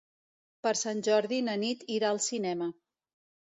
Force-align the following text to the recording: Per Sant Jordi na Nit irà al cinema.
Per 0.67 0.71
Sant 0.79 1.03
Jordi 1.09 1.39
na 1.51 1.55
Nit 1.65 1.85
irà 1.99 2.11
al 2.15 2.23
cinema. 2.31 2.73